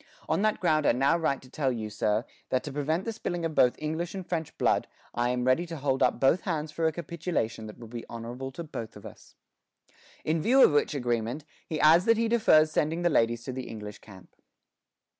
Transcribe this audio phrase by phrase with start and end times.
[0.27, 3.45] On that ground I now write to tell you, sir, that to prevent the spilling
[3.45, 6.87] of both English and French blood, I am ready to hold up both hands for
[6.87, 9.35] a capitulation that will be honorable to both of us.
[10.25, 13.67] In view of which agreement, he adds that he defers sending the ladies to the
[13.67, 14.35] English camp.